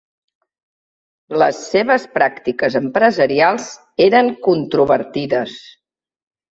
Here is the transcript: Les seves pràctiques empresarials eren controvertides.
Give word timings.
Les 1.41 1.59
seves 1.75 2.09
pràctiques 2.17 2.79
empresarials 2.81 3.71
eren 4.11 4.35
controvertides. 4.51 5.57